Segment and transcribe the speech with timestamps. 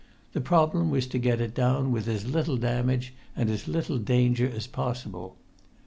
[0.33, 4.49] The problem was to get it down with as little damage and as little danger
[4.49, 5.37] as possible.